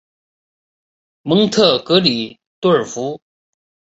[1.21, 3.21] 蒙特格里多尔福。